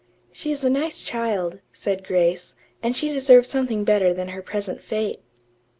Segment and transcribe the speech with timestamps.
[0.31, 4.81] "She is a nice child," said Grace, "and she deserves something better than her present
[4.81, 5.19] fate."